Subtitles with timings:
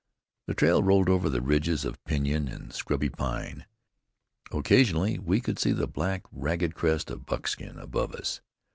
[0.47, 3.67] The trail rolled over the ridges of pinyon and scrubby pine.
[4.51, 8.41] Occasionally we could see the black, ragged crest of Buckskin above us.